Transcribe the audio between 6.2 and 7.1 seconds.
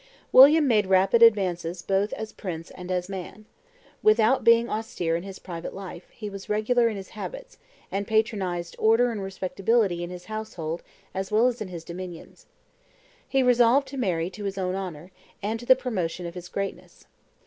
was regular in his